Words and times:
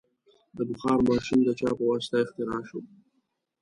د 0.55 0.57
بخار 0.69 0.99
ماشین 1.09 1.39
د 1.45 1.49
چا 1.59 1.69
په 1.77 1.83
واسطه 1.91 2.17
اختراع 2.23 2.61
شو؟ 2.69 2.79